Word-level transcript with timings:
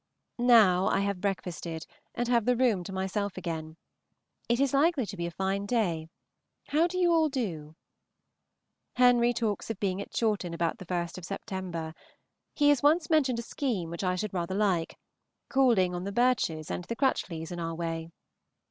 Now 0.39 0.87
I 0.87 1.01
have 1.01 1.21
breakfasted 1.21 1.85
and 2.15 2.27
have 2.27 2.45
the 2.45 2.55
room 2.55 2.83
to 2.85 2.91
myself 2.91 3.37
again. 3.37 3.77
It 4.49 4.59
is 4.59 4.73
likely 4.73 5.05
to 5.05 5.15
be 5.15 5.27
a 5.27 5.29
fine 5.29 5.67
day. 5.67 6.07
How 6.69 6.87
do 6.87 6.97
you 6.97 7.13
all 7.13 7.29
do? 7.29 7.75
Henry 8.95 9.31
talks 9.31 9.69
of 9.69 9.79
being 9.79 10.01
at 10.01 10.09
Chawton 10.11 10.55
about 10.55 10.79
the 10.79 10.87
1st 10.87 11.19
of 11.19 11.23
Sept. 11.25 11.93
He 12.55 12.69
has 12.69 12.81
once 12.81 13.11
mentioned 13.11 13.37
a 13.37 13.43
scheme 13.43 13.91
which 13.91 14.03
I 14.03 14.15
should 14.15 14.33
rather 14.33 14.55
like, 14.55 14.97
calling 15.49 15.93
on 15.93 16.03
the 16.03 16.11
Birches 16.11 16.71
and 16.71 16.83
the 16.85 16.95
Crutchleys 16.95 17.51
in 17.51 17.59
our 17.59 17.75
way. 17.75 18.09